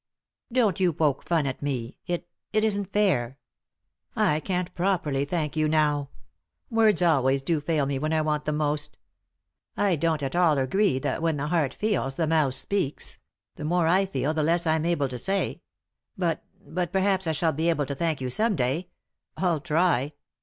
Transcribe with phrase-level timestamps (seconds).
[0.51, 3.37] "Don't you poke fun at me, it— it isn't fair.
[4.15, 6.09] I can't properly thank you now;
[6.71, 8.97] words always do fail me when I want them most.
[9.77, 13.19] I don't at all agree that what the heart feels the mouth speaks—
[13.57, 15.61] the more I feel the less I'm able to say;
[16.17, 18.89] but— but perhaps 1 shall be able to thank you some day—
[19.37, 20.13] I'll try.